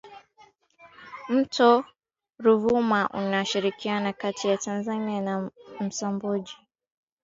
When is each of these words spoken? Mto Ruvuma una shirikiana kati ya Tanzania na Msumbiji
Mto 1.29 1.85
Ruvuma 2.39 3.09
una 3.13 3.45
shirikiana 3.45 4.13
kati 4.13 4.47
ya 4.47 4.57
Tanzania 4.57 5.21
na 5.21 5.51
Msumbiji 5.79 6.55